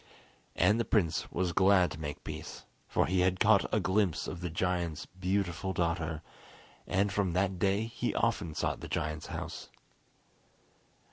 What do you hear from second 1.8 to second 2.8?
to make peace,